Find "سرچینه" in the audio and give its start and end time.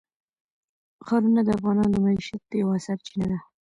2.85-3.25